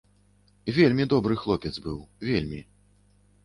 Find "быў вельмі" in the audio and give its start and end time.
1.85-2.67